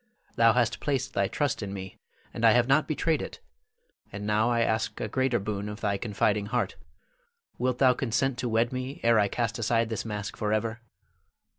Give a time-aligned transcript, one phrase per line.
[0.35, 1.99] Thou hast placed thy trust in me,
[2.33, 3.39] and I have not betrayed it,
[4.11, 6.75] and now I ask a greater boon of thy confiding heart.
[7.59, 10.81] Wilt thou consent to wed me ere I cast aside this mask forever?